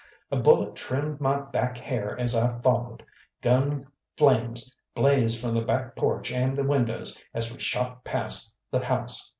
[0.31, 3.05] A bullet trimmed my back hair as I followed,
[3.43, 3.85] gun
[4.17, 9.29] flames blazed from the back porch and the windows, as we shot past the house.